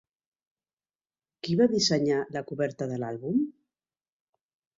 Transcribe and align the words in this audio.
Qui 1.47 1.57
va 1.59 1.67
dissenyar 1.73 2.23
la 2.37 2.43
coberta 2.53 2.89
de 2.93 2.99
l'àlbum? 3.05 3.45